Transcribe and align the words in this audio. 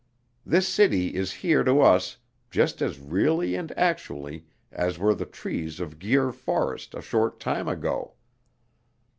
This 0.47 0.67
city 0.67 1.13
is 1.13 1.31
here 1.45 1.63
to 1.63 1.79
us 1.81 2.17
just 2.49 2.81
as 2.81 2.97
really 2.97 3.53
and 3.53 3.71
actually 3.77 4.47
as 4.71 4.97
were 4.97 5.13
the 5.13 5.27
trees 5.27 5.79
of 5.79 5.99
Guir 5.99 6.31
forest 6.31 6.95
a 6.95 7.03
short 7.03 7.39
time 7.39 7.67
ago. 7.67 8.13